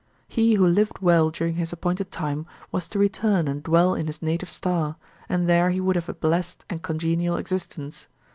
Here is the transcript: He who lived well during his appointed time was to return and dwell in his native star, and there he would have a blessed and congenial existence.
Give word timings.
He 0.27 0.55
who 0.55 0.65
lived 0.65 0.97
well 0.99 1.29
during 1.29 1.57
his 1.57 1.71
appointed 1.71 2.09
time 2.11 2.47
was 2.71 2.87
to 2.87 2.97
return 2.97 3.47
and 3.47 3.61
dwell 3.61 3.93
in 3.93 4.07
his 4.07 4.19
native 4.19 4.49
star, 4.49 4.95
and 5.29 5.47
there 5.47 5.69
he 5.69 5.79
would 5.79 5.95
have 5.95 6.09
a 6.09 6.15
blessed 6.15 6.65
and 6.71 6.81
congenial 6.81 7.35
existence. 7.37 8.07